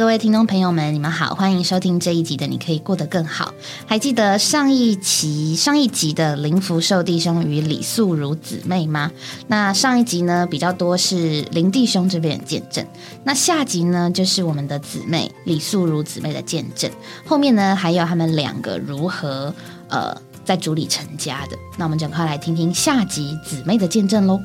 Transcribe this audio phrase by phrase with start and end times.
[0.00, 3.52] 各位听众朋友们，你们好，欢迎收听这一集的《你可以过得更好》。
[3.86, 9.10] 还记得上一期、上一集的林福寿弟兄与李素如姊妹吗？
[9.46, 12.82] 那上一集呢，比较多是林弟兄这边的见证。
[13.24, 16.90] 那下集呢，就是我们的姊妹李素如姊妹的见证。
[17.26, 19.54] 后面呢，还有他们两个如何
[19.90, 21.58] 呃在主里成家的。
[21.76, 24.40] 那我们就快来听听下集姊妹的见证喽。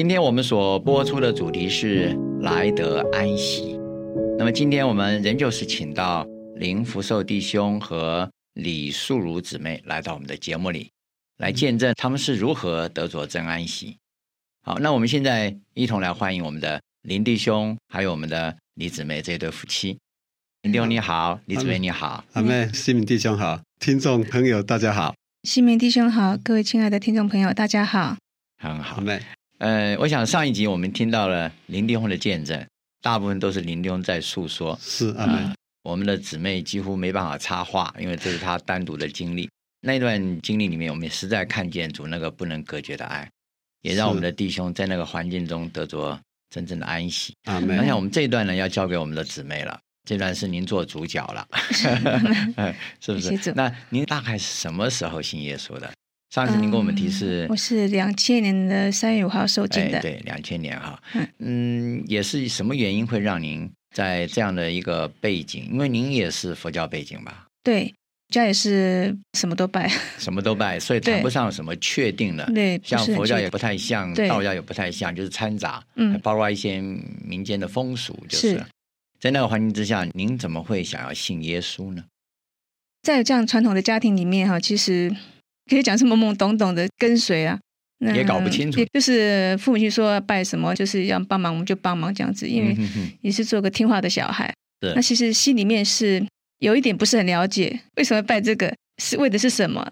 [0.00, 3.78] 今天我们所播出的主题是来得安息。
[4.38, 6.26] 那么今天我们仍旧是请到
[6.56, 10.90] 林福寿弟兄和李素如姊妹来到我们的节目里，
[11.36, 13.98] 来见证他们是如何得着真安息。
[14.62, 19.98] 好，那我们现在一同来欢迎我们的林弟兄，还有我们的李姊妹这对夫妻。
[20.62, 28.16] 林弟兄你好，李姊妹你好，阿妹，西明弟兄好，听众朋友大家好，西明弟兄好，各位亲爱的听众朋友大家好，
[28.56, 29.02] 很好阿。
[29.02, 29.20] 妹，
[29.60, 32.66] 呃，我想上一集我们听到了林弟兄的见证，
[33.02, 34.78] 大部分都是林弟兄在诉说。
[34.80, 39.50] 是阿妹，我们的姊妹几乎没办法插话，因为这是她单独的经历。
[39.82, 43.28] 那一段经历里面，我们也实在看见主那个不能隔绝的爱，
[43.82, 47.34] 也让我们的弟兄在那个环境中得着真正的安息。
[47.44, 49.78] 阿妹我，想我们这一段呢，要交给我们的姊妹了。
[50.08, 51.46] 这段是您做主角了
[52.98, 55.92] 是不是那您大概是什么时候信耶稣的？
[56.30, 61.28] 上次您跟我们提示，我是两千年的三月五号受浸的，哎、对，两千年哈，嗯。
[61.40, 65.68] 嗯，也是什么原因会让您在这样的一个背景？
[65.72, 67.92] 因为您也是佛教背景吧，对，
[68.28, 69.88] 家也是什么都拜，
[70.18, 72.46] 什么都拜，所以谈不上什么确定的。
[72.54, 76.12] 对，不像佛教也不太像，道教也不太像，就是掺杂，嗯。
[76.12, 76.80] 还包括一些
[77.24, 78.50] 民间的风俗，就是。
[78.50, 78.64] 是。
[79.18, 82.04] 在那个环境之下，您怎么会想要信耶稣呢？
[83.02, 85.14] 在这样传统的家庭里面哈，其实
[85.70, 87.58] 可以讲是懵懵懂懂的跟随啊。
[88.02, 92.76] 那 也搞不清楚也就是父母亲说要拜什么，就是要帮忙，我们就帮忙这样子，因为
[93.20, 94.52] 也是做个听话的小孩。
[94.80, 96.26] 对那其实心里面是
[96.58, 99.86] 有一点不是很了解，为什么拜这个是为的是什么？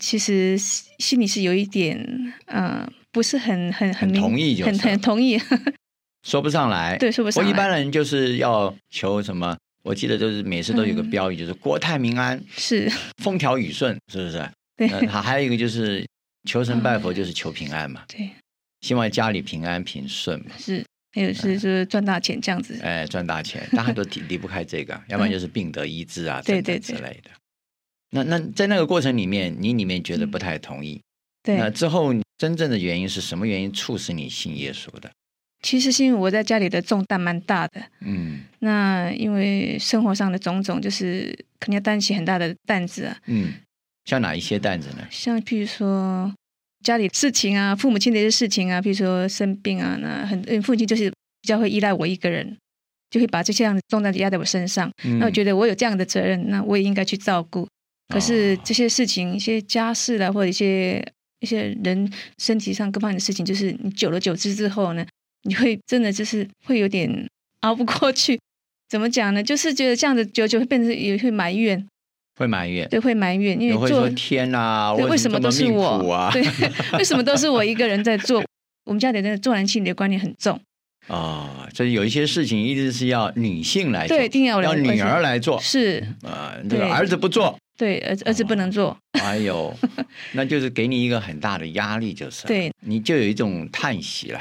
[0.00, 1.98] 其实心里是有一点，
[2.46, 5.36] 呃，不是很很很明同意就是很很同意。
[6.22, 6.96] 说不上来。
[6.98, 9.56] 对说不上来我一般人就是要求什么？
[9.82, 12.90] 我记得就是每次都有个嗯标语，就是国泰民安、是，
[13.22, 14.48] 风调雨顺，是不是？
[14.80, 16.02] 对、呃，还还有一个就是
[16.48, 18.30] 求神拜佛，就是求平安嘛，对，
[18.80, 20.56] 希望家里平安平顺嘛。
[20.58, 20.82] 是，
[21.12, 22.80] 还有是就是赚大钱这样子。
[22.82, 27.30] 哎，赚大钱，大家都离离不开这个，要不然就是病得医治啊，对对对之类的。
[28.12, 31.02] 那那在那个过程里面，你里面觉得不太同意，
[31.44, 35.10] 那对，之后真正的原因是什么原因促使你信耶稣的？
[35.62, 41.26] 其实是因为我在家里的重担蛮大的，嗯那因为生活上的种种，就是
[41.58, 43.16] 肯定要担起很大的担子啊。
[43.26, 43.52] 嗯，
[44.04, 45.06] 像哪一些担子呢？
[45.10, 46.32] 像譬如说
[46.82, 51.10] 家里事情啊，父母亲的一些事情啊，譬如说生病啊，那很嗯父亲就是
[51.42, 52.56] 比较会依赖我一个人，
[53.10, 54.90] 就会把这些样的重担压在我身上。
[55.04, 57.68] 嗯那我觉得我有这样的责任，那我也应该去照顾。
[58.08, 61.04] 可是哦这些事情，一些家事啦，或者一些
[61.40, 65.06] 一些人身体上各方面的事情，就是你久了久之之后呢，
[65.44, 67.28] 你会真的就是会有点
[67.60, 68.38] 熬不过去。
[68.88, 69.42] 怎么讲呢？
[69.42, 71.86] 就是觉得这样子久久会变成也会埋怨，
[72.40, 76.08] 会埋怨，对，会埋怨，因也为做天哪，对，为什么么都是我？
[76.10, 76.30] 啊？
[76.32, 76.42] 对，
[76.96, 78.42] 为什么都是我一个人在做？
[78.88, 80.58] 我们家里的重男轻女的观念很重，
[81.06, 89.72] 啊，所以有一些事情一直是要女性来做，对，一定要要女儿儿来做，是，啊，这个儿子不做，对，儿子儿子不能做，哎呦，
[90.32, 94.40] 那就是给你一个很大的压力，就是对，你就有一种叹息了，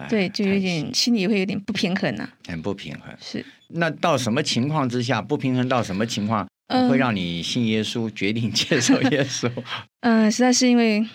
[0.00, 3.02] 哎对，就有点心里会有点不平衡呐、很不平衡。
[3.22, 5.68] 是，那到什么情况之下不平衡？
[5.68, 6.48] 到什么情况嗯
[6.88, 9.50] 会让你信耶稣，决定接受耶稣？
[10.02, 11.06] 嗯、实在是因为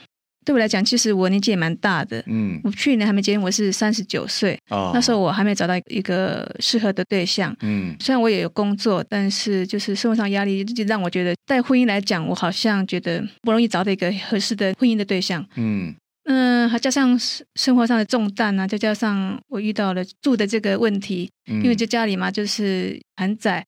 [0.46, 2.24] 对我来讲，其实我年纪也蛮大的。
[2.28, 7.56] 嗯，我去年还没结婚，我是三十九岁，哦，那时候我还没找到一个适合的对象。
[7.62, 15.44] 嗯虽然我也有工作，但是就是生活上压力，就让我觉得，在婚姻来讲，我好像觉得不容易找到一个合适的婚姻的对象。
[15.56, 15.96] 嗯
[16.28, 23.64] 嗯，还加上生生活上的重担啊，再加上我遇到了住的这个问题，嗯，因为在家里嘛就是很窄，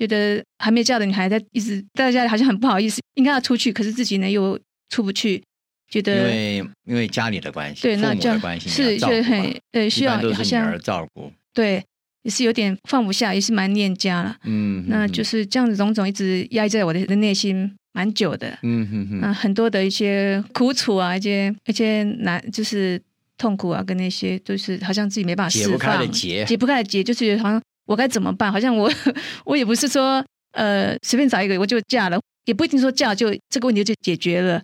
[0.00, 4.58] 觉得还没嫁的女孩在一直待在家里，好像很不好意思，应该要出去，可是自己呢又
[4.88, 5.42] 出不去，
[5.90, 6.56] 觉得因得为
[6.86, 9.22] 因为家里的关系，对，那这样的关系，是你要照顾嘛。
[9.22, 11.84] 觉得很呃需要好像儿照顾，对，
[12.22, 14.36] 也是有点放不下，也是蛮念家了。
[14.44, 15.12] 嗯，那嗯。
[15.12, 18.58] 就是这样子种种一直压抑在我的内心蛮久的。
[18.62, 22.98] 嗯哼哼，嗯，很多的一些苦楚啊，一些一些难，就是
[23.36, 26.44] 痛苦啊，跟那些就是好像自己没办法释解不开的，结。
[26.46, 28.52] 解不开的结，就是好像我该怎么办？
[28.52, 28.88] 好像我
[29.44, 34.62] 我也不是说呃随便找一个我就嫁了，也不一定说嫁就这个问题就解决了。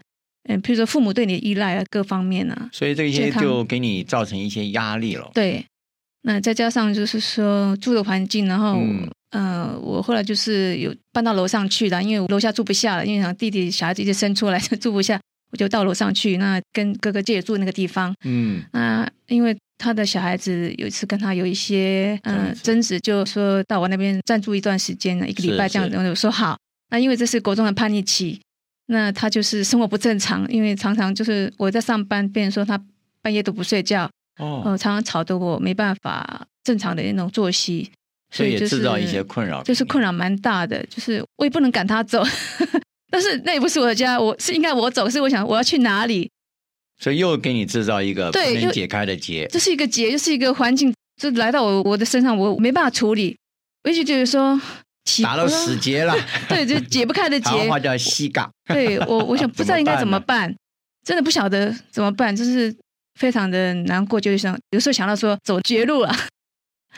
[0.49, 5.29] 嗯，譬如说父母对你依赖啊，各方面啊，所以这些就给你造成一些压力了。
[5.35, 5.67] 对。
[6.23, 15.21] 那再加上就是说住的环境，然后嗯呃，我后来就是有搬到楼上去的，因为我楼下住不下了，因为想弟弟小孩子一直生出来就住不下，
[15.53, 18.13] 我就到楼上去，那跟哥哥借住那个地方。
[18.25, 22.99] 嗯那因为他的小孩子有一次跟他有一些嗯、呃争执。
[23.01, 26.57] 就说到我那边暂住一段时间呢，一个礼拜这样子，是我说好。
[26.91, 28.41] 那因为这是国中的叛逆期，
[28.87, 32.81] 那他就是生活不正常，因为常常就是我在上班，别人说他
[33.21, 34.09] 半夜都不睡觉，
[34.39, 37.91] 哦，呃，常常吵得我没办法正常的那种作息，
[38.31, 42.25] 所以就是制造一些困扰，就是困扰蛮大的，就是我也不能赶他走，
[43.11, 46.31] 但是那也不是我的家，我是应该我走，是我想我要去哪里，
[46.99, 49.47] 所以又给你制造一个不能解开的结。
[49.49, 53.37] 这是一个结，就是一个环境，就来到我我的身上，我没办法处理，
[53.85, 54.61] 我就觉得说
[55.23, 56.15] 打到死结了，
[56.49, 57.51] 对，就解不开的结。
[57.81, 58.51] 叫西嘎。
[58.67, 60.55] 对我我想不知道应该怎么 怎么办，
[61.05, 62.75] 真的不晓得怎么办，就是
[63.19, 66.13] 非常的难过，就是想有时候想到说走绝路了，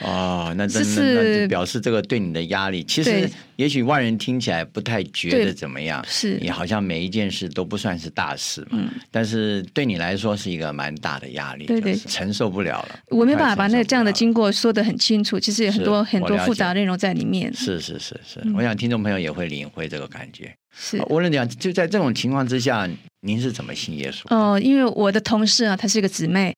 [0.01, 1.41] 哦，那真的是。
[1.43, 6.39] 那表示这个对你的压力，其实也许外人听起来不太觉得怎么样，是。
[6.41, 8.89] 你好像每一件事都不算是大事嘛，嗯。
[9.11, 11.95] 但是对你来说是一个蛮大的压力，对对。
[11.95, 12.99] 就是承受不了了。
[13.09, 17.53] 我没办法把那这样的经过说的很清楚，其实有很多很多复杂内容在里面。
[17.53, 18.55] 是是是是，嗯。
[18.55, 20.55] 我想听众朋友也会领会这个感觉。
[20.77, 21.03] 是。
[21.09, 22.89] 无论讲，就在这种情况之下，
[23.23, 24.33] 您是怎么信耶稣？
[24.33, 26.55] 哦，因为我的同事啊，她是一个姊妹，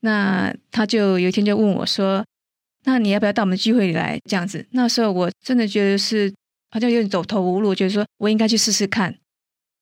[0.00, 2.24] 那她就有一天就问我说
[2.84, 6.32] ：“那你要不要到我们聚会里来？”这样子，那时候我真的觉得是
[6.70, 9.14] 好像有点走投无路，觉得说我应该去试试看。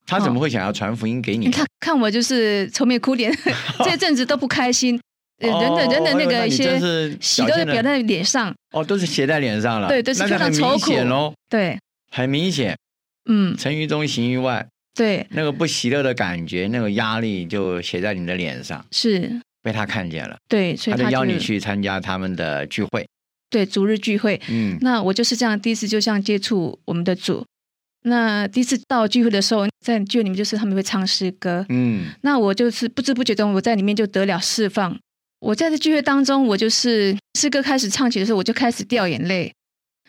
[0.04, 1.48] 他怎么会想要传福音给你？
[1.50, 3.32] 他 看我就是愁眉苦脸，
[3.84, 5.00] 这阵子都不开心，
[5.38, 10.92] 呃人的人的那个一些喜都是表在脸上，哦，都是写在脸上了，对都是非常愁苦。
[11.04, 11.78] 喽，对，
[12.10, 12.76] 很明显，
[13.30, 23.08] 嗯，成于中行于外，对，那个不喜乐的感觉，那个压力就写在你的脸上，是，被他看见了，对，所以他他就邀你去参加他们的聚会，
[23.48, 27.44] 对逐日聚会，嗯，那我就是这样，第一次就这样接触我们的主。
[28.04, 34.98] 那第一次到聚会的时候，在聚会里面就是他们会唱诗歌，嗯，那我就是不知不觉中我在里面就得了释放。
[35.38, 39.52] 我在这聚会当中，我就是诗歌开始唱起的时候，我就开始掉眼泪，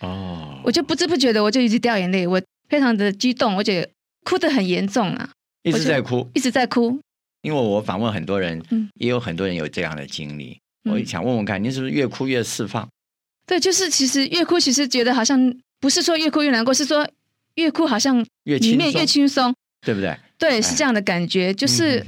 [0.01, 3.87] 哦，我就不知不觉的我就一直掉眼泪，我非常的激动，而且
[4.25, 5.29] 哭得很严重啊，
[5.61, 6.99] 一直在哭，一直在哭。
[7.43, 12.89] 因为我访问很多人，嗯也有很多人有这样的经历，嗯我想问问看，您是不是越哭越释放？
[13.45, 17.07] 对，就是其实越哭，其实觉得好像不是说越哭越难过，是说
[17.53, 19.53] 越哭好像越轻松里面越轻松。
[19.85, 20.17] 对不对？
[20.39, 22.03] 对，是这样的感觉，就是。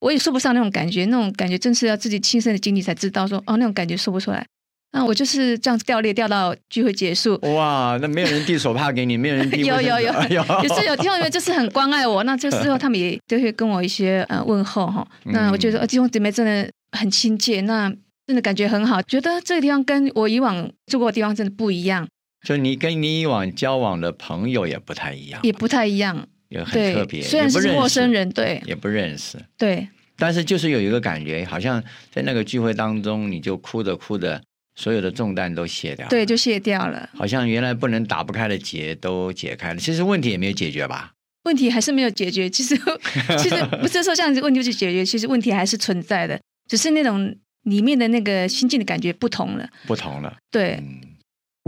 [0.00, 3.36] 我也说不上那种感觉，那种感觉真是要自己亲身的经历才知道说。
[3.46, 4.44] 哦，那种感觉说不出来。
[4.92, 12.22] 那我就是这样子掉泪掉到聚会结束，哇，那没有人递手帕给你，没有人递有有有哎呦也是有弟兄姊妹就是很关爱我。
[12.24, 15.06] 那这时候他们也都会跟我一些呃问候哈。
[15.24, 17.92] 那我觉得呃弟兄姊妹真的很亲切，那
[18.26, 22.06] 真的感觉很好，觉得这个地方跟我以往住过的地方真的不一样，
[22.46, 26.26] 就你跟你以往交往的朋友也不太一样，也不太一样。
[26.50, 29.88] 也很特别，虽然是陌生，人，对也不认识，对
[30.18, 34.38] 但是就是有一个感觉，好像在那个聚会当中，你就哭着哭着，
[34.74, 37.08] 所有的重担都卸掉了，对，就卸掉了。
[37.14, 39.80] 好像原来不能打不开的结都解开了。
[39.80, 41.12] 其实问题也没有解决吧？
[41.44, 42.48] 问题还是没有解决。
[42.48, 42.76] 其实，
[43.38, 49.68] 其实不是说这样子问题就解决，其实问题还是存在的，只是那种里面的那个心境的感觉不同了。
[49.86, 50.82] 不同了，对，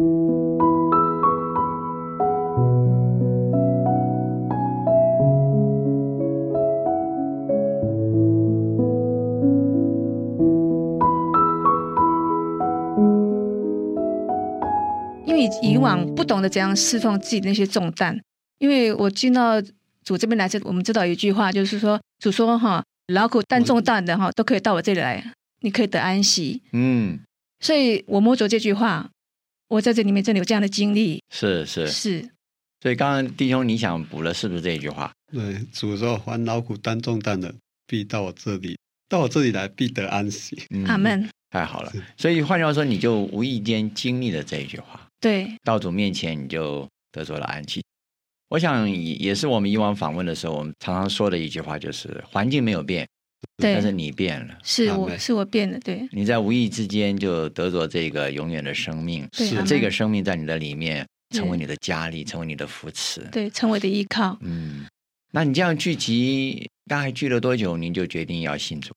[0.00, 0.43] 嗯。
[15.36, 18.18] 因为以往不懂得怎样释放自己那些重担，
[18.58, 19.60] 因为我进到
[20.04, 26.62] 主这边来，这我们知道有一句话，就是说主说哈，劳苦担重担的哈，都可以到我这里来，你可以得安息。
[26.72, 27.18] 嗯，
[27.58, 29.10] 所以我摸着这句话，
[29.68, 32.30] 我在这里面真的有这样的经历，是是，是
[32.80, 35.10] 所以刚刚弟兄你想补了是不是这一句话？
[35.32, 37.52] 对，主说凡劳苦担重担的，
[37.88, 40.62] 必到我这里，到我这里来，必得安息。
[40.70, 41.28] 嗯阿门。
[41.50, 41.92] 太好了。
[42.16, 47.82] 所以换句话说，你就无意间经历了这一句话，对，道主面前你就得着了安息。
[48.50, 53.08] 我想也也是我们以往访问的时候，我们常常说的一句话，就是环境没有变，
[53.56, 54.58] 但是，你变了。
[54.62, 63.26] 是我是我变了，对，你在无意之间就得着这个永远的生命，是这个生命在你的里面成为你的家力，成为你的扶持。
[63.32, 64.36] 对，成为的依靠。
[64.42, 64.84] 嗯，
[65.32, 68.92] 那你这样聚集大概聚了多久，您就决定要信主？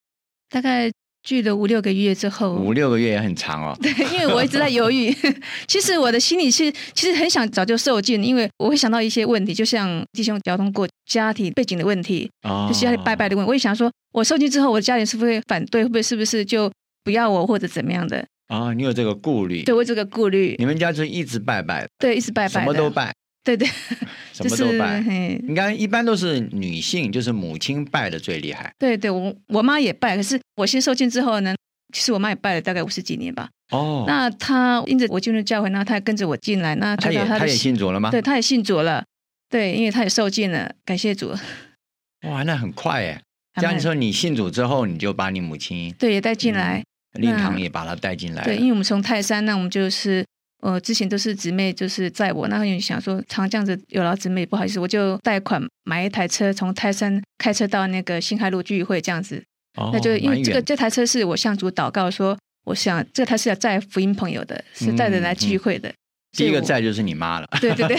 [0.49, 0.91] 大概
[1.27, 3.77] 聚了五六个月之后，五六个月也很长哦。
[3.81, 5.13] 对，因为我一直在犹豫。
[5.67, 13.49] 其实我的心里是，其实很想早就受尽，因为我会想到一些问题，就像弟兄交通过家庭背景的问题，哦就是家里拜拜的问题。
[13.49, 15.83] 我也想说，我受尽之后，我的家人是不是会反对？
[15.83, 16.71] 会不会是不是就
[17.03, 18.25] 不要我或者怎么样的？
[18.47, 19.63] 哦，你有这个顾虑。
[19.63, 23.67] 对我有这个顾虑，你们家就一直拜拜，对，一直拜拜，什么都拜，对对，
[24.37, 25.01] 什么就是都拜。
[25.01, 28.71] 嘿，应该一般都是女性，就是母亲拜的最厉害。
[28.77, 31.55] 对对，我我妈也拜，可是我先受尽之后呢，
[31.93, 33.49] 其实我妈也拜了大概五十几年吧。
[33.71, 38.11] 哦，那她因着我进入教会，那她也跟着我进来，那她也她也信主了吗？
[38.11, 39.03] 对，她也信主了，
[39.49, 41.33] 对，因为她也受尽了，感谢主。
[42.27, 43.21] 哇，那很快哎。
[43.59, 46.83] 这样说，你信主之后，你就把你母亲对，也带进来。
[47.13, 48.43] 令堂也把她带进来。
[48.43, 50.23] 对，因为我们从泰山，那我们就是
[50.61, 59.43] 呃，之前都是姊妹就是载我，那你想说常这样子有劳姊妹，不好意思，我就贷款买一台车，从泰山开车到那个新海路聚会这样子。
[59.77, 62.35] 哦那就因为这个这台车是我向主祷告说，
[62.65, 65.93] 我想这台是要载福音朋友的，是带人来聚会的。
[66.31, 67.47] 第一个所以我在就是你妈了。
[67.61, 67.97] 对对对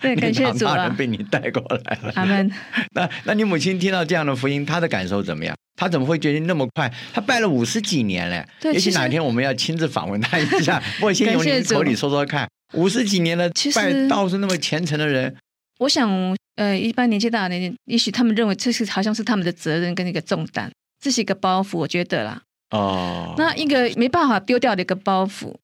[0.00, 2.12] 对， 感谢主啊被你带过来了。
[2.14, 2.50] 阿门。
[2.94, 5.56] 那那你母亲听到这样的福音，她的感受怎么样？
[5.76, 6.92] 她怎么会决定那么快？
[7.12, 10.82] 她拜了五十几年嘞，也许对其实哪天我们要亲自访问她一下。
[11.02, 15.34] 我先由感谢主您口里说说看，五十几年了其实拜道是那么虔诚的人，
[15.80, 20.70] 我想，呃，一般年纪大的人，也许他们认为这是好像是他们的责任跟一个重担，
[21.02, 22.42] 这是一个包袱，我觉得啦。
[22.70, 25.54] 哦，那一个没办法丢掉的一个包袱，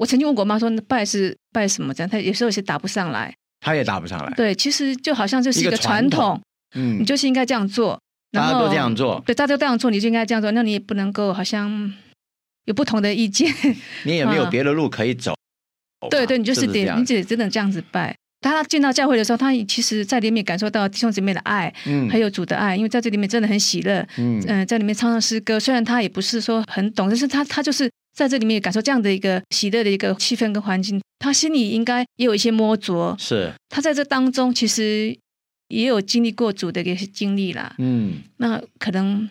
[0.00, 1.92] 我曾经问过我妈说，拜是拜什么？
[1.92, 3.34] 这样，她有时候是答不上来。
[3.60, 4.32] 她也答不上来。
[4.34, 6.42] 对，其实就好像就是一个传传统统，
[6.74, 8.00] 嗯你，就是应该这样做，
[8.32, 11.92] 大家都这样做，对，大家都这样做，你就应该这样做，那你也不能够好像
[12.64, 13.54] 有不同的意见。
[14.06, 15.34] 你也没有嗯别的路可以走。
[16.08, 18.16] 对对，你就是得，你只只能这样子拜。
[18.40, 24.00] 他进到教会的时候，他其实在里面感受到弟兄姊妹的爱，嗯，还有主的爱，因为在这里面真的很喜乐。
[24.16, 33.16] 嗯嗯、在里面唱唱诗歌，虽然他也不是说很懂，但是他他就是在这里面感受这样的一个喜乐的一个气氛跟环境，他心里应该也有一些摸着。
[33.18, 35.16] 是他在这当中其实
[35.68, 37.74] 也有经历过主的一些经历啦。
[37.78, 39.28] 嗯，那可能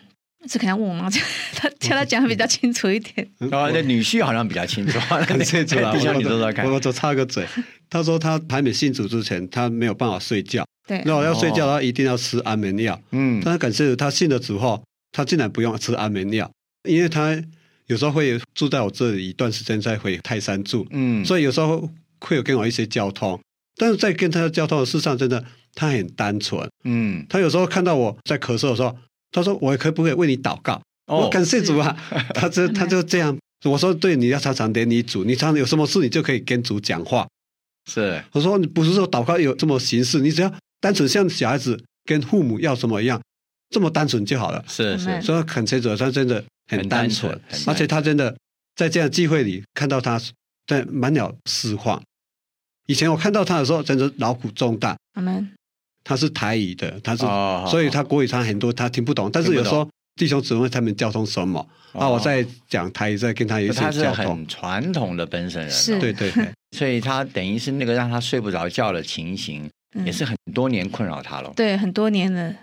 [0.48, 1.08] 这可能要问我妈，
[1.54, 3.24] 他叫他讲的比较清楚一点。
[3.52, 4.98] 哦，那女婿好像比较清楚。
[5.26, 5.92] 感谢主啊！
[5.94, 6.74] 弟兄，我你说说看我。
[6.74, 7.46] 我就插个嘴，
[7.88, 13.00] 他说他还没信主之前，他没有办法睡觉，对，那我要睡觉，哦他一定要吃安眠药。
[13.12, 14.82] 嗯但是感谢主，他信了主后，
[15.12, 16.50] 他竟然不用吃安眠药，
[16.88, 17.40] 因为他
[17.90, 23.38] 有时候会住在我这里一段时间，再回泰山住，嗯，所以有时候会有跟我一些交通。
[23.76, 25.44] 但是在跟他的交通的事上，真的
[25.74, 26.68] 他很单纯。
[26.84, 28.96] 嗯，他有时候看到我在咳嗽的时候，
[29.32, 30.80] 他说：“我可不可以为你祷告？”
[31.10, 31.96] 哦我感谢主啊！
[32.34, 33.36] 他这 他就这样。
[33.64, 37.26] 我说：“对，你要常常连你主，你常常有什么事，你就可以跟主讲话。”
[37.90, 43.20] 是我说：“你不是说祷告有这么形式，你只要单纯像小孩子跟父母要什么一样，
[43.70, 48.34] 这么单纯就好了。”是是嗯，所以感谢主，他真的很很单单纯而且他真的
[48.76, 50.20] 在这样的机会里看到他
[50.66, 52.00] 在满了释放。
[52.86, 54.96] 以前我看到他的时候，真的劳苦重担。
[55.14, 55.52] 阿门。
[56.02, 59.86] 他是台语的，他是，哦所以他国语他很多他听不懂，但是有时候
[60.16, 61.60] 弟兄姊妹他们交通什么
[61.92, 71.52] 啊，哦我在讲台语，在跟他有一些他是交通很，传统的本省人哦，是对对对， 所以他等于是那个让他睡不着觉的情形，嗯也是很多年困扰他了。
[71.54, 72.54] 对，很多年了。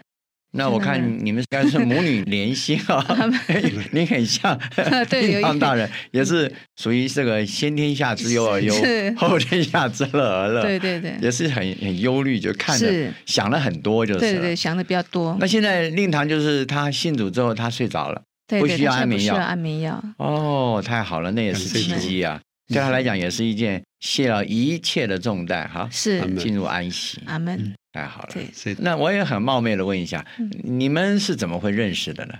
[0.51, 3.05] 那我看你们应该是母女连心啊
[3.91, 4.57] 你很像
[5.09, 8.73] 对有一印堂大人，也是属于这个先天下之忧而忧，
[9.17, 15.35] 后天下之乐而乐，对对对，也是很很忧虑，就看着是想了很多，就是了对对对，想的比较多。
[15.39, 18.21] 那现在令堂就是他信主之后，他睡着了。
[18.47, 20.03] 对对，不需要安眠药不需要安眠药。
[20.17, 22.39] 哦，太好了，那也是奇迹啊！
[22.69, 27.73] 对他来讲，也是一件卸了一切的重担哈，是进入安息，阿门。
[27.97, 28.35] 太好了。
[28.79, 32.37] 那我也很冒昧的问一下，嗯你们是怎么会认识的呢？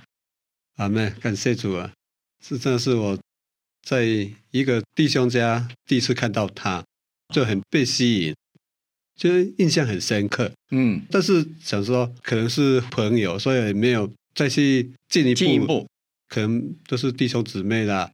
[0.76, 1.92] 阿妹，感谢主啊！
[2.44, 3.18] 是真的是我
[3.82, 4.06] 在
[4.52, 6.84] 一个弟兄家第一次看到他，
[7.34, 8.36] 就很被吸引，
[9.16, 10.52] 就是印象很深刻。
[10.70, 15.88] 嗯，但是想说可能是朋友，所以没有再去进一步，进一步，
[16.30, 18.12] 可能都是弟兄姊妹啦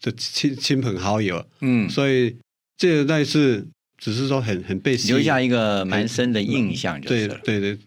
[0.00, 2.34] 的亲亲朋好友，嗯，所以
[2.78, 7.40] 这那一次只是说很很被留下一个蛮深的印象就是了。
[7.44, 7.78] 对对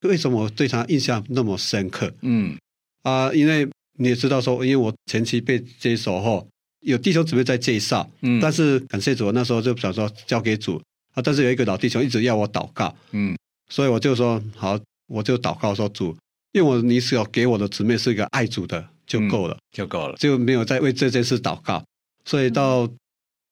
[0.00, 2.56] 对，为什么我对他印象那么深刻嗯
[3.02, 3.32] 啊？
[3.32, 6.48] 因为你也知道说，因为我前期被接手后，
[6.80, 10.80] 有弟兄姊妹在介绍，嗯，但是感谢主，那时候就想说交给主
[11.14, 13.36] 啊，但是有一个老弟兄一直要我祷告，嗯
[13.68, 16.16] 所以我就说好，我就祷告说主，
[16.52, 20.16] 因为我你所给我的姊妹是一个爱主的就够了，就够了。
[20.16, 21.84] 就没有再为这件事祷告。
[22.24, 22.88] 所以到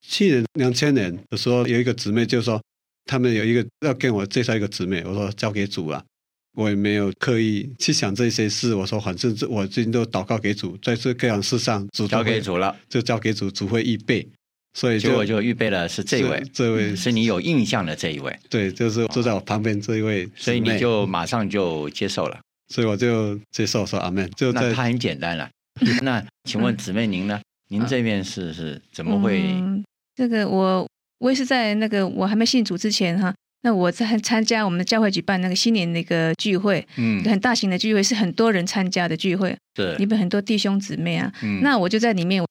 [0.01, 2.61] 去年两千年的时候，有一个姊妹就说，
[3.05, 6.05] 他们有一个要跟我介绍一个姊妹，我说交给主了。
[6.57, 8.75] 我也没有刻意去想这些事。
[8.75, 14.27] 我说，反正这我最近都祷告给主，在这各样事上，主交给会主了，就交给主，主会预备。
[14.75, 22.39] 所以结果就就预备了是这位，这位是你有印象的这一位，对，就是坐在我旁边这一位所以你就马上就接受了。
[22.69, 25.49] 所以我就接受说阿门，就在那他很简单了。
[26.03, 27.41] 那请问姊妹您呢？
[27.69, 29.41] 您这边是是怎么会？
[29.43, 29.85] 嗯、
[30.15, 30.87] 这个我
[31.19, 41.33] 我也是在那个我还没信主之前哈，那我在参加我们的教会举办那个新年那个聚会，嗯很大型的聚会，是很多人参加的聚会，对里面很多弟兄姊妹啊。
[41.43, 42.45] 嗯那我就在里面，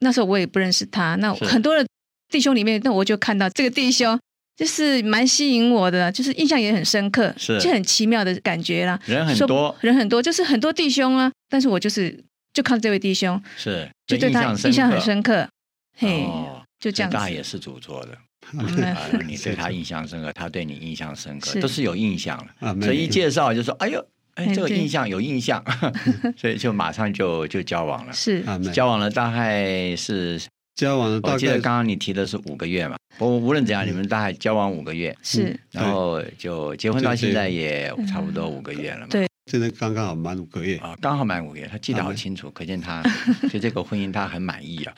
[0.00, 1.86] 那时候我也不认识他，那很多的
[2.28, 4.18] 弟兄里面，那我就看到这个弟兄。
[4.58, 8.98] 就是蛮吸引我的，就是印象也很深刻，是就很奇妙的感觉啦。
[9.06, 12.18] 人很多，人很多，就是很多弟兄啊，但是我就是
[12.58, 15.48] 就看这位弟兄，是就对他印印象很深刻，
[15.96, 17.16] 嘿，哦，就这样子。
[17.16, 18.18] 大也是主做的。
[18.52, 18.82] 嗯。
[18.82, 18.98] 啊，
[19.28, 21.60] 你对他印象深刻，他对你印象深刻，是。
[21.60, 22.46] 都是有印象了。
[22.58, 25.64] 阿门所以一介绍就说：“哎呦，哎，这个印象有印象，
[26.36, 28.12] 所以就马上就就交往了。
[28.12, 28.42] 是。
[28.72, 30.40] 交往了大概是，
[30.74, 32.96] 交往了我大概记得刚刚你提的是五个月嘛。
[33.18, 39.06] 不无论怎样，你们大概交往五个月，是，然后就结婚到现在也差不多五个月了嘛。
[39.10, 43.02] 对现在刚刚好满五个月，啊，刚好满五个月，他记得好清楚，可见他
[43.50, 44.94] 对这个婚姻他很满意啊。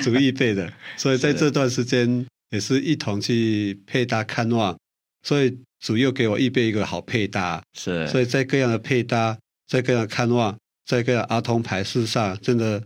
[0.00, 4.78] 主主预备的，所以在这段时间也是一同去配搭看望，
[5.22, 10.56] 所以主又给我预备一个好配搭，是，所以在各样的配搭，在各样的看望，
[10.86, 12.82] 在各样儿童排式上，真的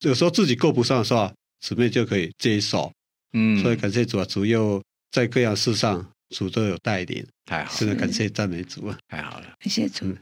[0.00, 2.92] 有时候自己够不上的时候，姊妹就可以接手，
[3.32, 8.98] 嗯，所以感谢主啊，主又在各样事上，主都有带领，太好了，真的感谢赞美主啊！
[9.08, 9.46] 太好了。
[9.60, 10.06] 感谢主。
[10.06, 10.16] 嗯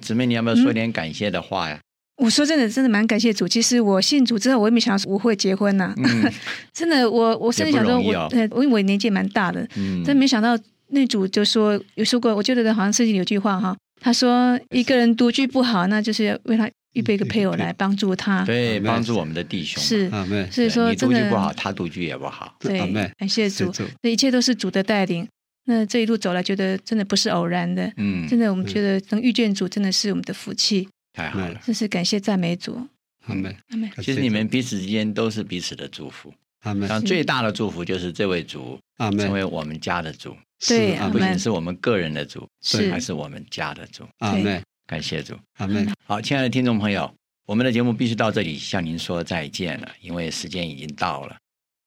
[0.00, 1.80] 姊妹，你要不要说点感谢的话呀？
[2.22, 3.48] 我说真的，真的蛮感谢主。
[3.48, 6.32] 其实我信主之后，我也没想到我会结婚呐、嗯
[6.72, 10.56] 真的，我我甚至想说我，也不容易哦呃，因为我年纪也蛮大的，嗯，真没想到
[10.88, 18.44] 那主就说有说过，我觉得好像圣经有句话哈，他说一个人独居不好，那就是要为他预备一个配偶来 帮助他。
[18.44, 19.82] 对，帮助我们的弟兄。
[19.82, 20.08] 是，
[20.52, 22.54] 所以说真的独居不好，他独居也不好。
[22.60, 22.78] 对
[23.18, 25.26] 感谢主，主，这一切都是主的带领。
[25.70, 31.60] 那这一路走来，觉得真的不是偶然的，嗯，真的我们觉得能遇见主，真的是我们的福气，太好了。
[31.62, 32.88] 真是感谢赞美主。
[33.26, 33.90] 阿妹，阿门。
[33.98, 36.32] 其实你们彼此之间都是彼此的祝福。
[36.60, 40.34] 阿妹，然后最大的祝福就是这位主阿成为，我们家的主，
[40.66, 44.04] 对阿门不仅是我们个人的主，是还是我们家的主。
[44.20, 45.34] 阿妹，感谢主。
[45.58, 47.12] 阿妹，好，亲爱的听众朋友，
[47.44, 51.36] 我们的节目必须到这里向您说再见了，因为时间已经到了。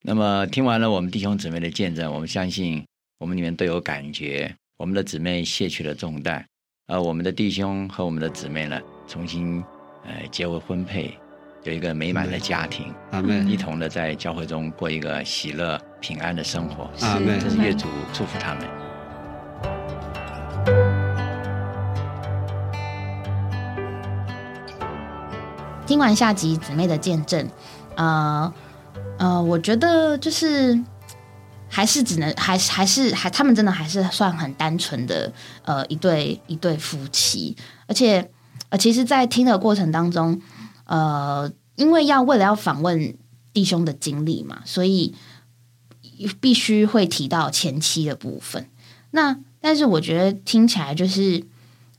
[0.04, 2.84] 那么听完了我们弟兄姊妹的见证，我们相信
[3.22, 6.44] 我们里面都有感觉，我们的姊妹卸去了重担，
[6.88, 9.64] 而我们的弟兄和我们的姊妹呢，重新
[10.04, 11.16] 呃结为婚配，
[11.62, 16.90] 有一个美满的家庭，阿门，一同的在教会中过一个喜乐平安的生活。
[17.06, 18.68] 阿门这是业主祝福他们。
[25.86, 27.48] 听完下集姊妹的见证，
[27.98, 28.52] 呃
[29.20, 30.82] 呃，我觉得就是
[31.72, 35.32] 还是只能还是还是还他们真的还是算很单纯的
[35.64, 37.56] 呃一对一对夫妻，
[37.88, 38.30] 而且
[38.70, 40.42] 呃其实，在听的过程当中，
[40.86, 43.16] 呃，因为要为了要访问
[43.54, 45.16] 弟兄的经历嘛，所以
[46.42, 48.68] 必须会提到前妻的部分。
[49.12, 51.46] 那但是我觉得听起来就是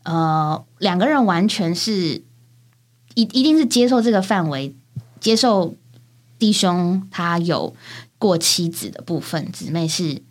[0.02, 2.22] 呃两个人完全是。
[3.14, 4.74] 一一定是接受这个范围，
[5.20, 5.76] 接受
[6.38, 7.76] 弟兄他有
[8.22, 10.22] 过妻子的部分，姊妹是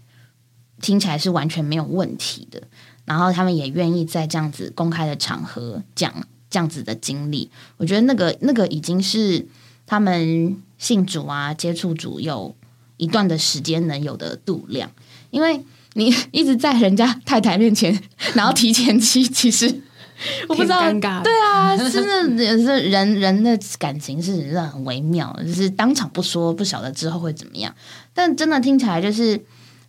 [0.81, 2.63] 听起来是完全没有问题的。
[3.03, 9.45] 然后他们也愿意在这样子公开的场合讲这样子的经历，我觉得那个那个已经是
[9.85, 12.55] 他们信主啊、接触主有
[12.95, 14.89] 一段的时间能有的度量，
[15.31, 18.01] 因为你 一直在人家太太面前，
[18.35, 19.81] 然后提前期，其实。
[20.47, 27.73] 我不知道，尴尬对啊， 真的是人人的感情是真的很微妙的，就是当场不说，不晓得之后会怎么样。
[28.13, 29.39] 但真的听起来就是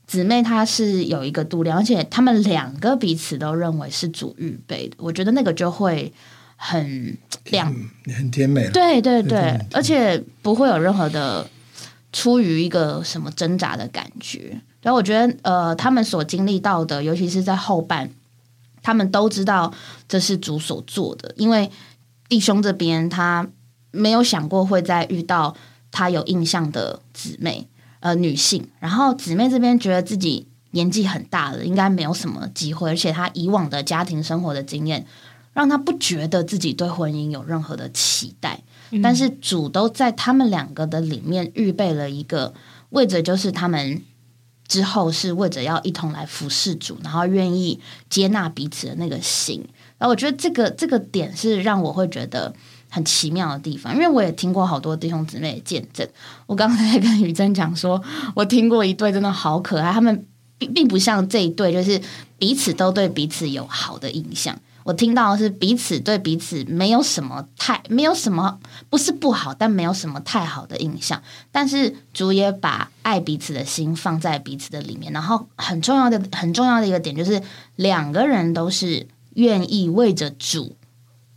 [0.07, 6.13] 姊妹她是有一个度量，而且他们两个彼此都认为是主预备的，我觉得那个就会
[6.57, 7.17] 很
[7.51, 7.75] 亮。
[8.17, 8.71] 很甜美了。
[8.71, 11.49] 对对对对对，而且不会有任何的
[12.13, 14.61] 出于一个什么挣扎的感觉。
[14.83, 18.11] 然后我觉得，呃，他们所经历到的，尤其是在后半，
[18.83, 19.73] 他们都知道
[20.09, 21.71] 这是主所做的，因为
[22.29, 23.47] 弟兄这边他
[23.91, 25.55] 没有想过会再遇到
[25.91, 27.69] 他有印象的姊妹，
[28.01, 28.67] 呃，女性。
[28.81, 35.07] 然后姊妹这边觉得自己年纪很大了，应该没有什么机会，而且他以往的家庭生活的经验，
[35.53, 38.63] 让他不觉得自己对婚姻有任何的期待。
[39.03, 42.53] 但是主都在他们两个的里面预备了一个
[42.91, 44.03] 位置，就是他们
[44.73, 49.63] 之后是为着要一同来服侍主，然后愿意接纳彼此的那个心。
[49.99, 52.51] 然后我觉得这个这个点是让我会觉得
[52.89, 56.09] 很奇妙的地方，因为我也听过好多弟兄姊妹的见证。
[56.47, 58.03] 我刚才跟雨珍讲说，
[58.35, 60.25] 我听过一对真的好可爱，他们
[60.57, 62.01] 并并不像这一对，就是
[62.39, 64.59] 彼此都对彼此有好的印象。
[64.85, 68.59] 我听到的是彼此对彼此没有什么太没有什么
[68.91, 71.23] 不是不好，但没有什么太好的印象。
[71.51, 77.43] 但是主也把爱彼此的心放在彼此的里面，然后很重要的很重要的一个点就是
[77.77, 80.77] 两个人都是愿意为着主，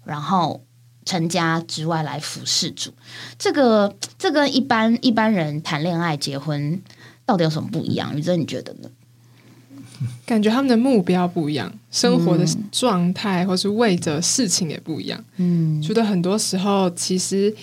[0.03, 0.63] 然后
[1.05, 2.93] 成家之外来服侍主。
[3.37, 6.81] 这个这跟一般一般人谈恋爱结婚
[7.25, 8.17] 到底有什么不一样？
[8.17, 8.89] 宇哲，你觉得呢？
[10.25, 15.23] 感觉他们的目标不一样，生活的状态或是为着事情也不一样。
[15.37, 17.53] 嗯，觉得很多时候，其实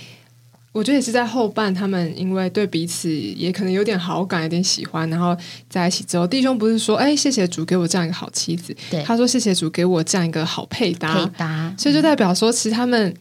[0.73, 5.37] 我觉得也是在后半，他们因为对彼此也可能有点好感，有点喜欢，然后
[5.69, 13.15] 在一起之后，弟兄不是说：“哎，谢谢主给我这样一个好妻子。”对，他说：“谢谢主给我这样一个好配搭。”配搭，所以就代表说，其实他们。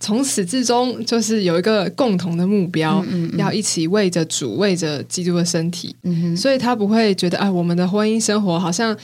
[0.00, 3.02] 从始至终就是有一个共同的目标，
[3.38, 5.96] 要一起为着主、为着基督的身体，
[6.36, 8.94] 所以他不会觉得啊，我们的婚姻生活好像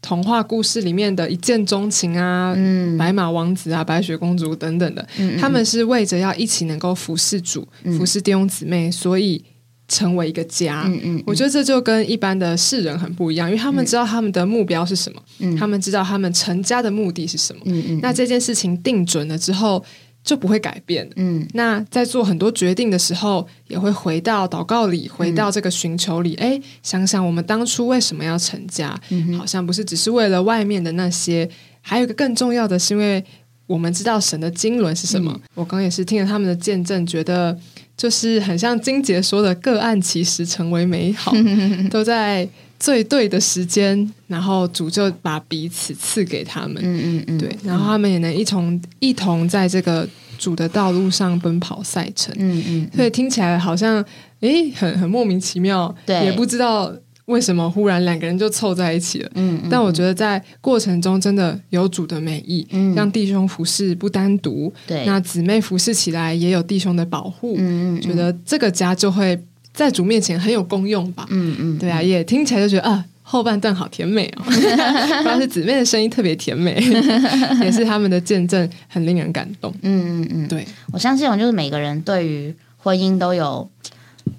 [0.00, 2.56] 童话故事里面的一见钟情啊，
[2.96, 5.06] 白马王子啊、白雪公主等等的，
[5.38, 7.66] 他们是为着要一起能够服侍主、
[7.98, 9.44] 服侍弟兄姊妹，所以
[9.88, 10.84] 成为一个家。
[10.86, 17.60] 嗯嗯，我觉得这就跟一般的世人很不一样，因为他们知道他们的目标是什么，他们知道他们成家的目的是什么。
[17.66, 19.84] 嗯嗯，那这件事情定准了之后。
[20.26, 21.08] 就不会改变。
[21.14, 26.34] 嗯，那在做很多决定的时候，也会回到祷告里，回到这个寻求里。
[26.34, 29.00] 哎，想想我们当初为什么要成家？
[29.38, 31.48] 好像不是只是为了外面的那些，
[31.80, 33.24] 还有一个更重要的是，因为
[33.68, 35.40] 我们知道神的经纶是什么。
[35.54, 37.56] 我刚也是听了他们的见证，觉得
[37.96, 41.32] 就是很像金杰说的“个案其实成为美好”，
[41.88, 42.48] 都在。
[42.78, 50.06] 最对的时间，然后主就把彼此赐给他们，嗯嗯嗯，对，然后他们也能一同一同在这个
[50.38, 54.04] 主的道路上奔跑赛程，嗯嗯，所以听起来好像
[54.40, 56.92] 诶，很很莫名其妙，对，也不知道
[57.24, 69.38] 为什么忽然两个人就凑在一起了，嗯，但我觉得在过程中真的有主的美意，嗯，让弟兄服侍不单独，对，那姊妹服侍起来也有弟兄的保护，嗯嗯，觉得这个家就会。
[69.76, 71.26] 在主面前很有功用吧？
[71.28, 74.42] 嗯嗯，对啊，也听起来就觉得啊，后半段好甜美哦。
[75.22, 76.74] 主要是姊妹的声音特别甜美，
[77.62, 79.70] 也是他们的见证很令人感动。
[79.82, 83.68] 嗯嗯嗯，对，我相信，就是每个人对于婚姻都有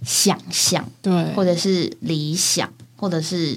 [0.04, 3.56] 想象，对，或者是理想，或者是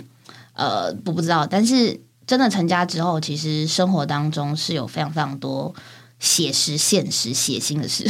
[0.52, 1.46] 呃，我不知道。
[1.46, 5.74] 但是真的成家之后，其实生活当中是有非常非常多。
[6.20, 8.04] 写实、现实、血腥的事，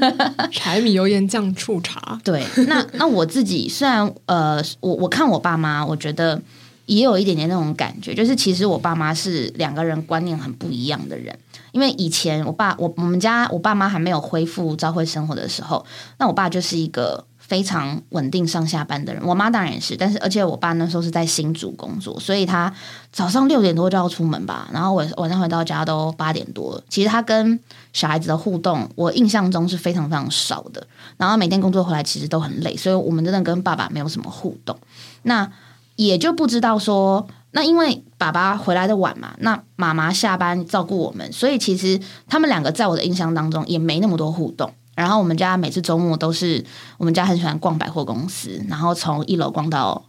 [0.50, 2.18] 柴米油盐酱醋茶。
[2.24, 6.40] 对，那那我自己虽然呃，我我看我爸妈，我觉得
[6.86, 11.38] 也有一点点那种感觉，就是其实我爸妈是两个人观念很不一样的人。
[11.72, 15.84] 因为以前我爸我我们家我爸妈还没有恢复朝会生活的时候，
[16.18, 17.24] 那我爸就是一个。
[17.50, 22.72] 非常稳定上下班的人，我妈当然也是，但是而且我爸那时候是在新竹工作，所以他
[23.10, 26.80] 早上六点多就要出门吧，然后晚晚上回到家都八点多。
[26.88, 27.58] 其实他跟
[27.92, 30.86] 小孩子的互动，我印象中是非常非常少的。
[31.16, 34.78] 然后每天工作回来其实都很累，所以我们真的跟爸爸没有什么互动。
[35.22, 35.50] 那
[35.96, 44.72] 也就不知道说，那因为爸爸回来的晚嘛，那妈妈下班照顾我们，所以其实他们两个在我的印象当中也没那么多互动。
[45.00, 46.64] 然后我们家每次周末都是
[46.98, 50.04] 我们家很喜欢逛百货公司，然后从一楼逛到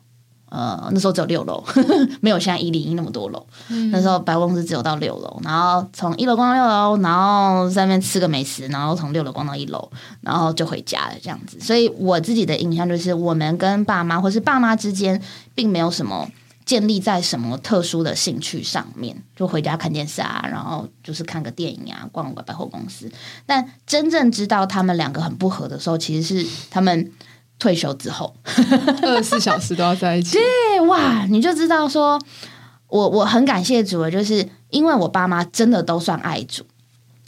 [0.49, 1.63] 呃那时候只有六楼，
[2.19, 3.45] 没有现在一零一那么多楼。
[3.91, 11.57] 那时候百货公司只有到六楼，然后从一楼逛到六楼，然后在那边吃个美食，然后从六楼逛到一楼，然后就回家了这样子。
[11.61, 15.21] 所以我自己的印象就是，我们跟爸妈或是爸妈之间
[15.55, 16.27] 并没有什么。
[16.71, 19.13] 建立在什么特殊的兴趣上面？
[19.35, 23.11] 就回家看电视啊，然后就是看个电影啊，逛个百货公司。
[23.45, 27.11] 但真正知道他们两个很不合的时候，其实是他们
[27.59, 28.33] 退休之后，
[29.01, 30.37] 二十四小时都要在一起。
[30.37, 32.17] 对，哇，你就知道说，
[32.87, 36.63] 我我很感谢主，就是因为我爸妈真的都算爱主，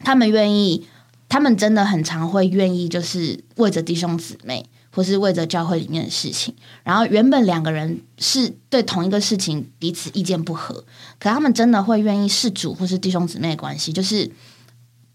[0.06, 0.88] 他们愿意，
[1.28, 4.66] 他们真的很常会愿意，就是为着弟兄姊妹。
[4.96, 6.54] 或是为着教会里面的事情，
[6.84, 10.86] 然后原本两个人是对同一个事情彼此意见不合，
[11.20, 14.30] 可他们真的会愿意事主或是弟兄姊妹的关系，就是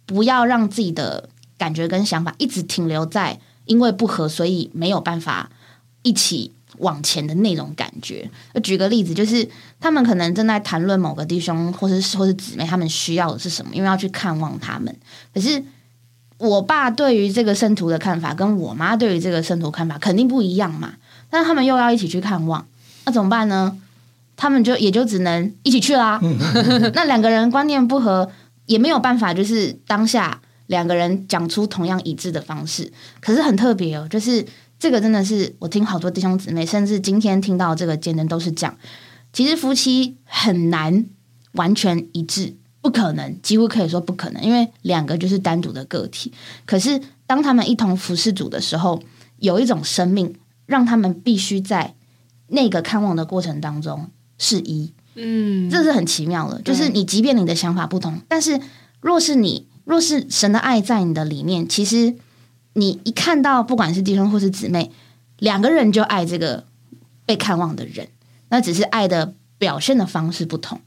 [0.04, 5.48] 不要让自己的感觉跟想法一直停留在因为不合，所以没有办法
[6.02, 8.28] 一起往前的那种感觉。
[8.64, 14.92] 举个例子，就是他们可能正在谈论某个弟兄或是或是姊妹，他们需要的是什么，因为要去看望他们，
[15.32, 15.62] 可是。
[16.38, 20.94] 我爸对于这个圣徒的看法，跟我妈对于这个圣徒看法肯定不一样嘛。
[21.28, 22.66] 但是他们又要一起去看望，
[23.04, 23.76] 那怎么办呢？
[24.36, 26.20] 他们就也就只能一起去啦。
[26.94, 28.30] 那两个人观念不合，
[28.66, 32.92] 也没有办法，就是当下两个人讲出同样一致的方式。
[33.20, 34.46] 可是很特别哦，就是
[34.78, 38.72] 这个真的是我听好多弟兄姊妹，甚至今天听到这个见证都是讲，
[39.32, 41.04] 其实夫妻很难
[41.52, 46.32] 完全一致，不可能，几乎可以说不可能，因为两个就是单独的个体。
[46.64, 49.02] 可是当他们一同服侍主的时候，
[49.38, 50.34] 有一种生命
[50.66, 51.94] 让他们必须在
[52.48, 54.10] 那个看望的过程当中。
[54.40, 56.62] 是一，嗯，这是很奇妙的。
[56.62, 58.60] 就是你，即便你的想法不同，但是
[59.00, 62.14] 若是你，若是神的爱在你的里面，其实
[62.74, 64.92] 你一看到，不管是弟兄或是姊妹，
[65.40, 66.66] 两个人就爱这个
[67.26, 68.06] 被看望的人，
[68.50, 70.80] 那只是爱的表现的方式不同，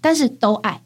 [0.00, 0.80] 但是都爱。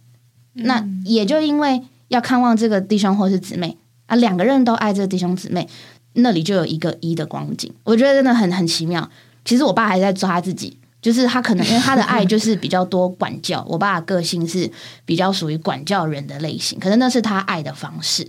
[0.57, 5.69] 那也就因为要看望这个弟兄或是姊妹啊，两个人都爱这个弟兄姊妹，
[6.15, 7.73] 那里就有一个一的光景。
[7.85, 9.11] 我觉得真的很很奇妙。
[9.45, 10.79] 其实我爸还在抓自己。
[11.03, 14.69] 就是他可能因为他的爱就是比较多管教， 我爸个性是
[15.05, 18.29] 比较属于管教人的类型，可能那是他爱的方式。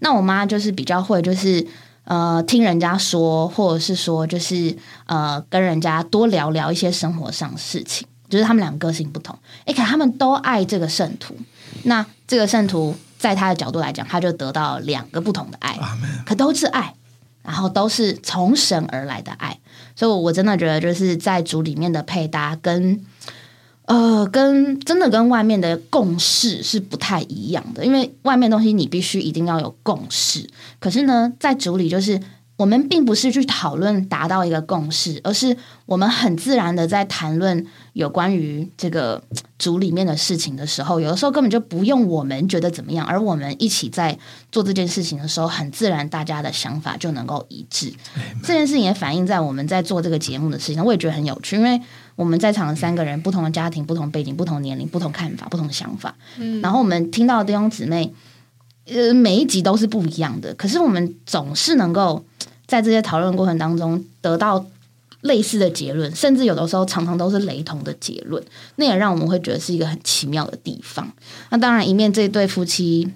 [0.00, 1.64] 那我妈就是比较会，就是
[2.02, 4.74] 呃听人家说，或者是说就是
[5.06, 8.08] 呃跟人家多聊聊一些生活上事情。
[8.28, 11.34] 就是他们两个个性不同，哎，可他们都爱这个圣徒。
[11.84, 15.78] 那这个圣徒在他的角度来讲，他就得到两个不同的爱，
[16.26, 16.94] 可都是爱，
[17.42, 19.58] 然后都是从神而来的爱。
[19.96, 23.04] 所以，我真的觉得，就是在组里面的配搭，跟
[23.86, 27.84] 呃，跟真的跟外面的共识是不太一样的。
[27.84, 32.20] 因为外面东西你必须一定要有共识，可是呢，在组里就是。
[32.58, 39.22] 我们并不是去讨论达到一个共识，而是我们很自然的在谈论有关于这个
[39.60, 44.18] 组里面的事情的时候，有的时候根本就不用我们觉得怎么样，而我们一起在
[44.50, 47.92] 做这件事情的时候，很自然大家的想法就能够一致。
[48.42, 51.80] 这件事情也反映在我们在做这个节目的事情上，我也觉得很有趣，因为
[52.16, 58.12] 我们在场的三个人，不同的家庭、不同背景、不同年龄、不同看法、不同想法，嗯，然后我们听到弟兄姊妹，
[58.90, 62.24] 呃，每一集都是不一样的，可是我们总是能够。
[62.68, 64.62] 在这些讨论过程当中，得到
[65.22, 68.44] 类似的结论，甚至有的时候常常都是雷同的结论，
[68.76, 71.10] 那也让我们会觉得是一个很奇妙的地方。
[71.48, 73.08] 那当然，一面这对夫妻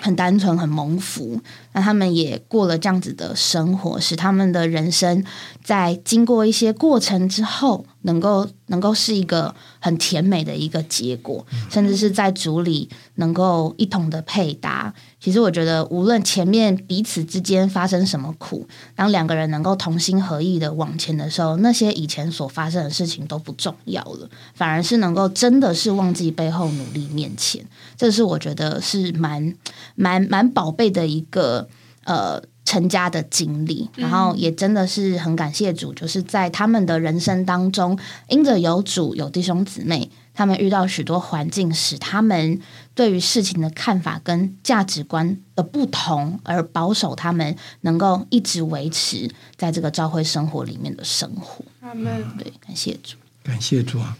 [0.00, 1.38] 很单纯、很蒙福，
[1.72, 5.24] 那他们也过了这样子的生活，使他们的人生
[5.62, 7.84] 在经过一些过程之后。
[8.02, 14.94] 能够能够是一个很甜美的一个结果，甚至是在组里能够一同的配搭。
[15.20, 27.62] 其实我觉得，无论前面彼此之间发生什么苦，当两个人能够同心合意的往前的时候，那些以前所发生的事情都不重要了，反而是能够真的是忘记背后努力面前。
[27.96, 29.52] 这是我觉得是蛮
[29.96, 31.67] 蛮蛮宝贝的一个
[32.08, 32.42] 呃。
[32.68, 42.60] 成家的经历，然后也真的是很感谢主，就是在他们的人生当中，因着有主有弟兄姊妹，他们遇到许多环境，使他们
[42.94, 51.64] 对于事情的看法跟价值观的不同，而保守他们能够一直维持在这个教会生活里面的生活。
[51.80, 52.22] 阿门。
[52.36, 54.18] 对，感谢主，感谢主啊！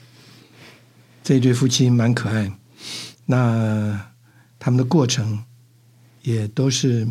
[1.23, 2.51] 这一对夫妻蛮可爱，
[3.27, 4.07] 那
[4.59, 5.45] 他们的过程
[6.23, 7.07] 也都是。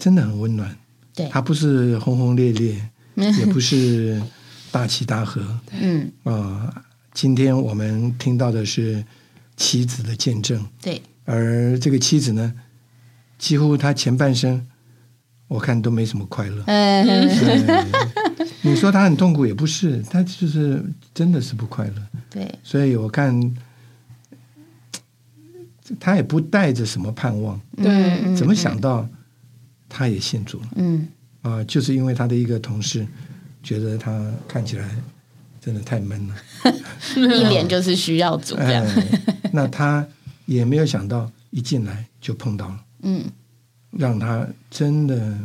[0.00, 0.74] 真的很温暖，
[1.14, 2.74] 对，它不是轰轰烈烈，
[3.14, 4.20] 也不是
[4.72, 5.42] 大起大合，
[5.78, 6.10] 嗯。
[6.24, 6.82] 啊，
[7.12, 9.04] 今天我们听到的是
[9.58, 12.54] 妻子的见证，对，而这个妻子呢，
[13.38, 14.66] 几乎她前半生
[15.48, 16.64] 我看都没什么快乐，
[18.62, 20.82] 你说她很痛苦也不是，她就是
[21.12, 21.94] 真的是不快乐，
[22.30, 23.54] 对，所以我看
[25.98, 29.06] 她也不带着什么盼望，对，怎么想到？
[29.90, 31.08] 他也信主了，嗯，
[31.42, 33.04] 啊，就是因为他的一个同事
[33.60, 34.88] 觉得他看起来
[35.60, 36.36] 真的太闷了，
[37.18, 38.86] 一脸就是需要主这样。
[39.52, 40.06] 那他
[40.46, 43.24] 也没有想到一进来就碰到了，嗯，
[43.90, 45.36] 让他真的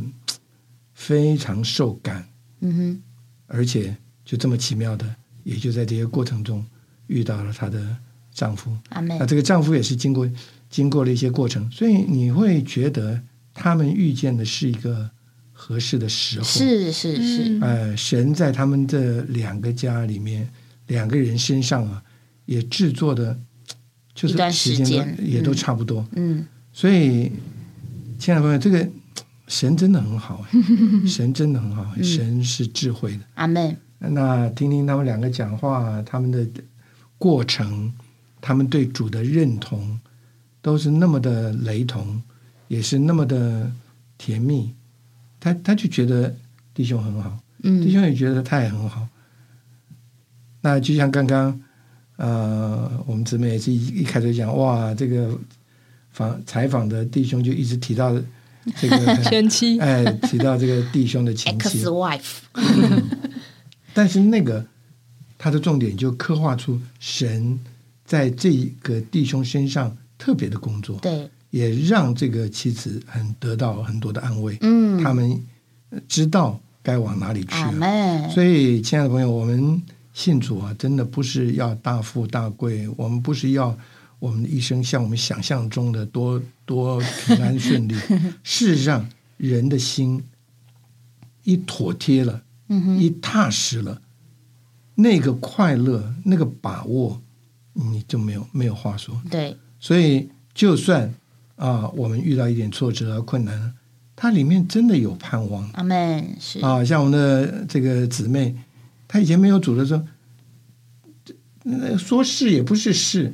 [0.94, 2.24] 非常受感，
[2.60, 3.02] 嗯哼，
[3.48, 6.64] 而且就这么奇妙的，也就在这些过程中
[7.08, 7.98] 遇到了她的
[8.32, 8.72] 丈夫。
[8.92, 10.30] 那这个丈夫也是经过
[10.70, 13.20] 经过了一些过程，所以你会觉得。
[13.56, 15.10] 他们遇见的是一个
[15.52, 17.60] 合适的时候，是是是。
[17.62, 20.48] 呃，神在他们的两个家里面，
[20.88, 22.04] 两个人身上啊，
[22.46, 23.40] 也制作的，
[24.14, 26.06] 就是时间也都差不多。
[26.16, 27.32] 嗯，所以，
[28.20, 28.88] 亲爱的朋友，这个
[29.48, 30.46] 神真的很好，
[31.08, 33.20] 神真的很好，神是智慧的。
[33.36, 33.76] 阿门。
[33.98, 36.46] 那听听他们两个讲话，他们的
[37.18, 37.92] 过程，
[38.42, 39.98] 他们对主的认同，
[40.62, 42.22] 都是那么的雷同。
[42.68, 43.72] 也是那么的
[44.18, 44.74] 甜蜜，
[45.40, 46.36] 他他就觉得
[46.74, 49.08] 弟兄很好，弟兄也觉得他也很好，
[50.62, 51.60] 那就像刚刚
[52.18, 55.38] 呃，我们姊妹也是一一开始讲，哇，这个
[56.12, 58.16] 访采访的弟兄就一直提到
[58.78, 61.84] 这个 前妻，哎，提到这个弟兄的前妻。
[61.84, 62.38] Wife，
[63.94, 64.66] 但是那个
[65.38, 67.60] 他的重点就刻画出神
[68.06, 75.42] 在这个弟兄身上特别的工作，对，也让这个妻子很得到很多的安慰，嗯，他们
[76.06, 78.30] 知道该往哪里去了。
[78.30, 83.74] 所以，亲爱的朋友，我们信主啊，真的不是要大富大贵，我们不是要
[84.20, 87.94] 我们的一生像我们想象中的多 多平安顺利。
[88.44, 90.22] 事实上，人的心
[91.44, 94.02] 一妥帖了，嗯，一踏实了，
[94.96, 97.22] 那个快乐，那个把握，
[97.72, 99.22] 你就没有没有话说。
[99.32, 101.14] 对，所以，就算
[101.56, 103.74] 啊，我们遇到一点挫折啊、困难，
[104.16, 105.70] 它里面真的有盼望。
[105.74, 108.56] 阿门是，啊，像我们的这个姊妹，
[109.08, 110.04] 她以前没有主的时候，
[111.64, 113.34] 那说是也不是是，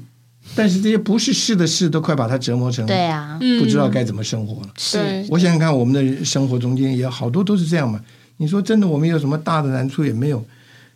[0.56, 4.70] 但是这些不是是的事，都快把她折磨成对啊，不知道该怎么生活了。
[4.78, 8.00] 是，对我想想看，我们的生活中间也好多都是这样嘛。
[8.38, 10.44] 你说真的，我们有什么大的难处也没有，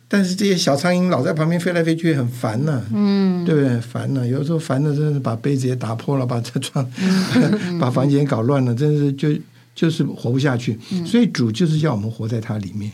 [0.08, 3.80] 但是这些小苍蝇老在旁边飞来飞去，很烦呐、嗯，对不对？
[3.80, 6.88] 烦呐、有时候烦的真的是把杯子也打破了，把这窗、
[7.80, 9.28] 把房间搞乱了，真是就
[9.74, 10.78] 就是活不下去。
[11.04, 12.92] 所以主就是要我们活在它里面。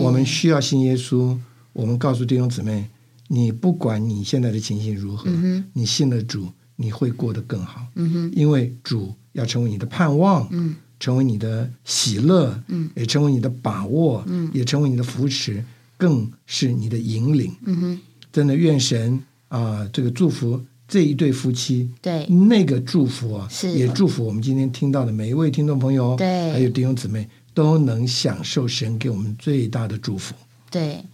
[0.00, 1.36] 我们需要信耶稣。
[1.72, 2.88] 我们告诉弟兄姊妹，
[3.28, 5.28] 你不管你现在的情形如何，
[5.72, 7.84] 你信了主，你会过得更好。
[7.94, 15.64] 嗯哼，因为主要成为你的盼望，嗯，成为你的喜乐，嗯，也成为你的把握，嗯，也成为你的扶持，
[15.96, 17.54] 更是你的引领。
[17.64, 18.00] 嗯哼，
[18.32, 21.90] 真的，愿神啊、这个祝福这一对夫妻。
[22.02, 30.34] 对，那个祝福啊，是也祝福我们今天听到的每一位听众朋友，对还有弟兄姊妹，都能享受神给我们最大的祝福。
[30.70, 31.04] 对，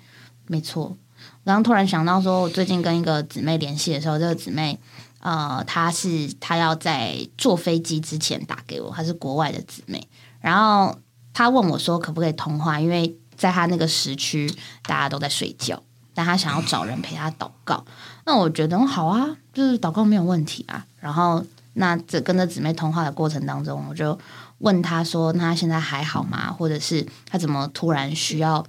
[0.46, 0.84] 没错。
[0.84, 4.78] 我刚刚突然想到，说我最近跟一个姊妹联系的时候，这个姊妹，
[5.20, 10.02] 呃，她是她要在坐飞机之前打给我，她是国外的姊妹，
[10.40, 10.98] 然后
[11.34, 17.82] 她问我说可不可以通话，因为在他那个时区大家都在睡觉，但他想要找人陪他祷告。
[18.26, 20.84] 那我觉得好啊，就是祷告没有问题啊。
[20.98, 24.18] 然后那这跟这姊妹通话的过程当中，我就
[24.58, 26.52] 问他说，那现在还好吗？
[26.52, 28.62] 或者是他怎么突然需要？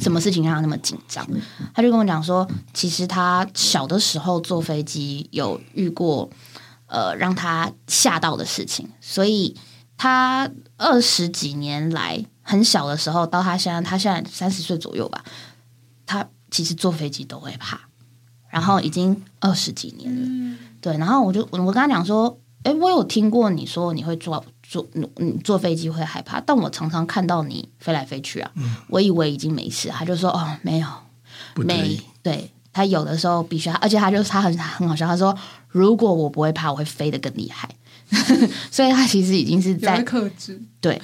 [0.00, 1.24] 什么事情让他那么紧张？
[1.72, 6.28] 他就跟我讲说，其实他小的时候坐飞机有遇过
[6.86, 9.56] 呃让他吓到的事情，所以
[9.96, 15.24] 他二十几年来很小的时候到他现在，他现在三十岁左右吧，
[16.06, 17.80] 他其实坐飞机都会怕，
[18.48, 28.52] 然后已经二十几年了，对，然后我就我跟他讲说，诶，我有听过你说你会坐坐你坐飞机会害怕，但我常常看到你飞来飞去啊，
[28.88, 30.86] 我以为已经没事，他就说哦没有，
[31.56, 35.34] 没对他有的时候必须，而且他就是他很很好笑，他说
[35.68, 37.66] 如果我不会怕，我会飞得更厉害，
[38.70, 41.00] 所以他其实已经是在克制，对，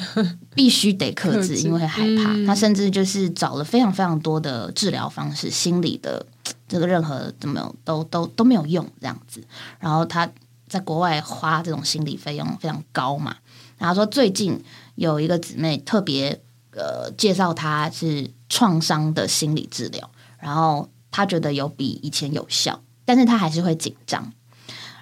[0.54, 2.35] 必须得克制，克制因为害怕。
[2.35, 6.26] 嗯他甚至就是找了非常非常多的治疗方式，心理的
[6.68, 9.42] 这个任何怎么有都都都没有用这样子。
[9.80, 10.30] 然后他
[10.68, 13.35] 在国外花这种心理费用非常高嘛。
[13.78, 14.62] 然后说最近
[14.96, 16.38] 有一个姊妹特别
[16.72, 24.33] 呃介绍他是创伤的心理治疗，然后他觉得有比以前有效，但是他还是会紧张。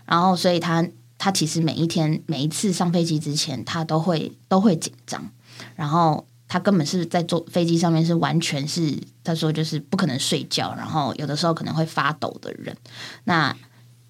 [0.04, 5.30] 然后所以他他其实每一天每一次上飞机之前，他都会都会紧张，
[5.76, 12.76] 然后他根本是在坐飞机上面是完全是他说就是不可能睡觉，然后有的时候可能会发抖的人。
[13.24, 13.56] 那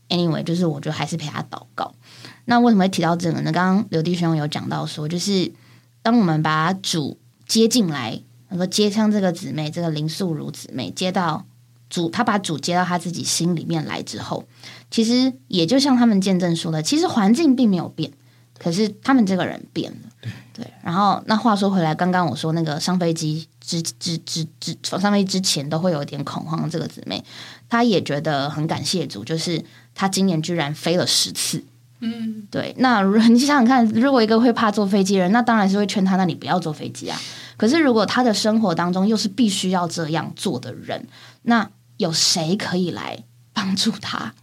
[0.08, 1.92] anyway，就是我就还是陪他祷告。
[2.46, 3.52] 那为什么会提到这个呢？
[3.52, 5.52] 刚刚刘弟兄有讲到说，就是
[6.02, 11.44] 当我们把主接进来，他说接上这个姊妹，这个林素如姊妹接到
[11.90, 14.46] 主，他把主接到他自己心里面来之后，
[14.90, 18.11] 其实也就像他们见证说的，其实环境并没有变，
[18.59, 20.31] 可是他们这个人变了。
[20.55, 27.24] 对，然后那话说回来，刚刚我说那个上飞机之之之之上飞机之前都会有一点恐慌，这个姊妹
[27.68, 29.64] 她也觉得很感谢主，就是
[29.95, 31.64] 她今年居然飞了十次。
[32.01, 37.18] 嗯，对，那如 你想想看，如果一个会怕坐飞机的人，那当然是会劝他，那你不要坐飞机啊。
[37.57, 41.07] 可是如果他的生活当中又是必须要这样做的人，
[41.43, 41.70] 那
[42.01, 44.34] 有谁可以来帮助他？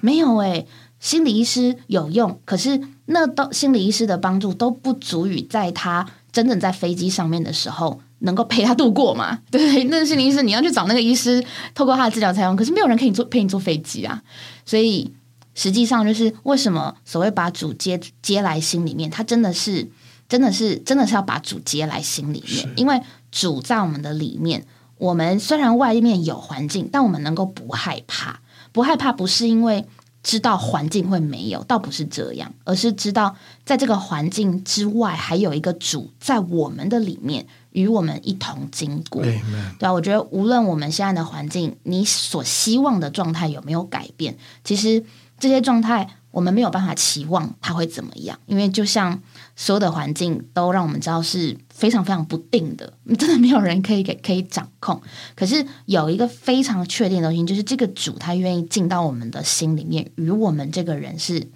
[0.00, 0.66] 没有诶、
[1.00, 9.40] 心理医师有用，可是那都心理医师的帮助都不足以在他真正在飞机上面的时候能够陪他度过嘛？
[9.50, 9.84] 对？
[9.84, 11.44] 那心理医师你要去找那个医师，
[11.74, 14.22] 透过他的治疗才用，可是没有人可以坐陪你坐飞机啊，
[14.64, 15.12] 所以。
[15.58, 19.90] 实际上就是为什么所谓把主接接来心里面，他真的是
[20.28, 23.00] 真的是真的是要把主接来心里面，因为
[23.32, 24.66] 主在我们的里面，
[24.98, 28.40] 我们虽然外面有环境，但我们能够不害怕。
[28.72, 29.84] 不害怕不是因为
[30.22, 33.34] 知道环境会没有，倒不是这样，而是知道
[33.64, 39.22] 在这个环境之外还有一个主在我们的里面与我们一同经过。
[39.22, 39.40] 对
[39.80, 45.04] 啊，我觉得无论我们现在的环境，你所希望的状态有没有改变，其实
[45.38, 46.08] 这些状态。
[46.36, 49.22] 我们没有办法期望它会怎么样，因为就像
[49.56, 55.00] 所有的环境都让我们知道是非常非常不定的，真的没有人可以给可以掌控。
[55.34, 61.48] 可是有一个非常确定的东西，就是这个主他愿意进到我们的心里面，与我们这个人是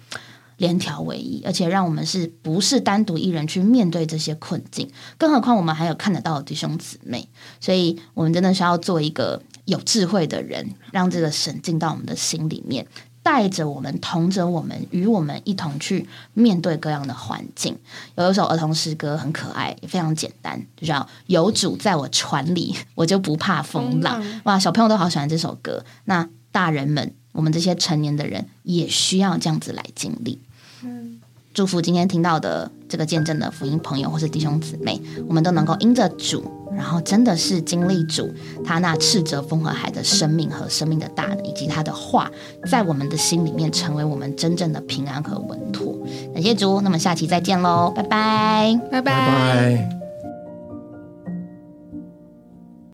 [0.57, 4.89] 连条为一，而且让我们是不是单独一人去面对这些困境？
[5.19, 7.29] 更何况我们还有看得到的弟兄姊妹，
[7.59, 12.87] 所以我们真的是要做一个有智慧的人，让这个神进到我们的心里面。
[13.23, 17.77] 带着我们，同着我们，与我们一同去面对各样的环境。
[18.15, 24.23] 有一首儿童诗歌很可爱，也非常简单，就叫“有主在我船里， 我就不怕风浪”。
[24.45, 25.83] 哇，小朋友都好喜欢这首歌。
[26.05, 30.39] 那大人们，我们这些成年的人，也需要这样子来经历。
[30.83, 31.19] 嗯
[31.53, 38.29] 祝福今天听到的这个见证的福音朋友或是弟兄姊妹，我们都能够因着主，然后真的是经历主
[38.65, 42.29] 他那斥责风和海的生命和生命的大能，以及他的话
[42.69, 45.95] 在我们的心里面成为我们真正的平安和稳妥。
[46.33, 50.00] 感谢主，那么下期再见喽，拜拜，拜拜。